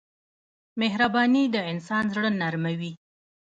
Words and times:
مهرباني 0.79 1.43
د 1.55 1.57
انسان 1.71 2.03
زړه 2.13 2.29
نرموي. 2.39 2.91